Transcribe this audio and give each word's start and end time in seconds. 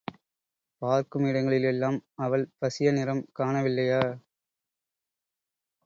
பார்க்கும் 0.81 1.25
இடங்களில் 1.25 1.63
எல்லாம் 1.63 1.99
அவள் 2.15 2.45
பசிய 2.59 2.91
நிறம் 2.91 3.23
காண 3.31 3.53
வில்லையா? 3.61 4.01